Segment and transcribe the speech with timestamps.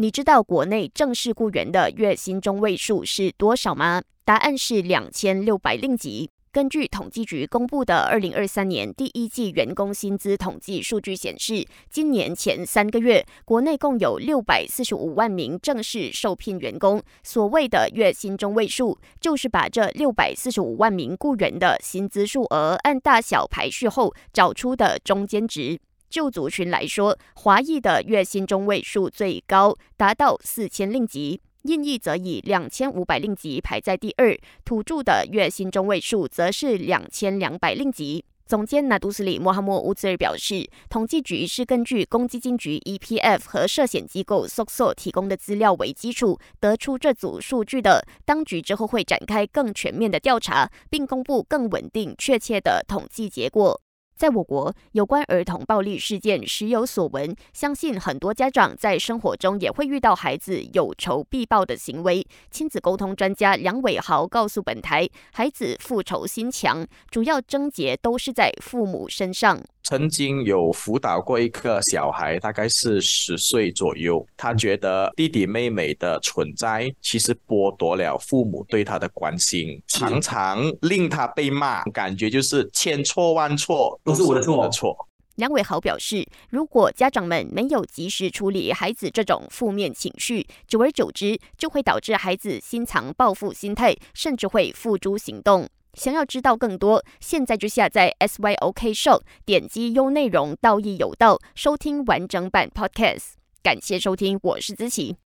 [0.00, 4.00] 你知道国内正式雇员的月薪中位数是多少吗？
[4.24, 6.30] 答案是两千六百令吉。
[6.50, 17.02] 根据统计局公布的二零二三年第一季员工薪资统计数据显示，今年前三个月，国内共有六百四十五万名正式受聘员工。
[17.22, 25.78] 所谓的月薪中位数，就是把这六百四十五万名雇员的薪资数额按大小排序后找出的中间值。
[26.10, 31.40] 就族群来说，华裔的月薪中位数最高，达到四千令吉。
[31.62, 38.24] 印裔则以两千五百令吉排在第二，土著的月薪中位数则是两千两百令吉。
[38.46, 48.04] 总监纳杜斯里莫哈默乌兹尔表示，统计局是根据公积金局 EPF 和涉险机构 SOCSO 提供的资料为基础得出这组数据的。
[48.24, 53.80] 当局之后会展开更全面的调查，并公布更稳定、确切的统计结果。
[54.20, 62.26] 在我国，有关儿童暴力事件时有所闻，相信很多家长在生活中也会遇到孩子有仇必报的行为。
[62.50, 69.58] 亲子沟通专家梁伟豪告诉本台，孩子复仇心强，主要症结都是在父母身上。
[69.82, 74.24] 曾经有辅导过一个小孩，大概是十岁左右。
[74.36, 84.96] 他觉得弟弟妹妹的存在，其实剥夺了父母对他的关心，常常令他被骂，感觉就是千错万错都是我的错。
[85.36, 95.66] 梁伟豪表示，如果家长们没有及时处理孩子这种负面情绪，久而久之就会导致孩子心藏报复心态，甚至会付诸行动。
[95.94, 103.32] 想要知道更多，现在就下载 SYOK Show，点击优内容，道义有道，收听完整版 Podcast。
[103.62, 105.16] 感谢收听，我是子琪。